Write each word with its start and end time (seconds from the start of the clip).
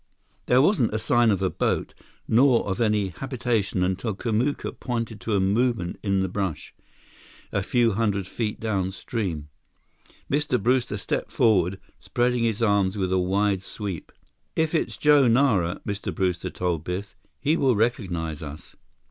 There 0.47 0.63
wasn't 0.63 0.95
a 0.95 0.97
sign 0.97 1.29
of 1.29 1.43
a 1.43 1.51
boat 1.51 1.93
nor 2.27 2.65
of 2.65 2.81
any 2.81 3.09
habitation 3.09 3.83
until 3.83 4.15
Kamuka 4.15 4.71
pointed 4.79 5.21
to 5.21 5.35
a 5.35 5.39
movement 5.39 5.99
in 6.01 6.21
the 6.21 6.27
brush, 6.27 6.73
a 7.51 7.61
few 7.61 7.91
hundred 7.91 8.25
feet 8.25 8.59
downstream. 8.59 9.49
Mr. 10.27 10.59
Brewster 10.59 10.97
stepped 10.97 11.31
forward, 11.31 11.79
spreading 11.99 12.43
his 12.43 12.63
arms 12.63 12.97
with 12.97 13.11
a 13.13 13.19
wide 13.19 13.61
sweep. 13.61 14.11
"If 14.55 14.73
it's 14.73 14.97
Joe 14.97 15.27
Nara," 15.27 15.79
Mr. 15.87 16.11
Brewster 16.11 16.49
told 16.49 16.83
Biff, 16.83 17.15
"he 17.39 17.55
will 17.55 17.75
recognize 17.75 18.41
us. 18.41 18.75